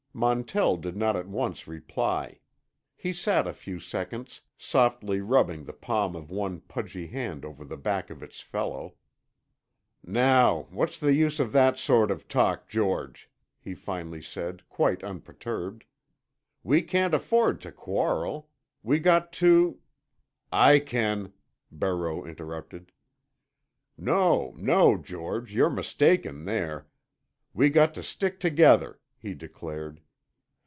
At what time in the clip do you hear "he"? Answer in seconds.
2.97-3.13, 13.57-13.73, 29.17-29.35